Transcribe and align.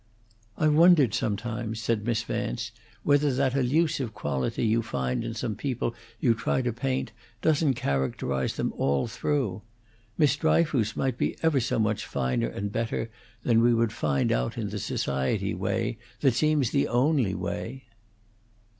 "I've 0.57 0.73
wondered 0.73 1.13
sometimes," 1.13 1.79
said 1.79 2.03
Miss 2.03 2.23
Vance, 2.23 2.71
"whether 3.03 3.31
that 3.35 3.55
elusive 3.55 4.15
quality 4.15 4.65
you 4.65 4.81
find 4.81 5.23
in 5.23 5.35
some 5.35 5.53
people 5.53 5.93
you 6.19 6.33
try 6.33 6.63
to 6.63 6.73
paint 6.73 7.11
doesn't 7.43 7.75
characterize 7.75 8.55
them 8.55 8.73
all 8.77 9.05
through. 9.05 9.61
Miss 10.17 10.35
Dryfoos 10.37 10.95
might 10.95 11.19
be 11.19 11.37
ever 11.43 11.59
so 11.59 11.77
much 11.77 12.07
finer 12.07 12.47
and 12.47 12.71
better 12.71 13.11
than 13.43 13.61
we 13.61 13.75
would 13.75 13.93
find 13.93 14.31
out 14.31 14.57
in 14.57 14.69
the 14.69 14.79
society 14.79 15.53
way 15.53 15.99
that 16.21 16.33
seems 16.33 16.71
the 16.71 16.87
only 16.87 17.35
way." 17.35 17.83